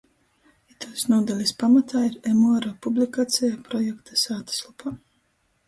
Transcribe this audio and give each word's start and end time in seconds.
Ituos 0.75 1.03
nūdalis 1.11 1.51
pamatā 1.65 2.01
ir 2.07 2.17
emuara 2.33 2.73
publikaceja 2.87 3.61
projekta 3.71 4.21
sātyslopā. 4.25 4.99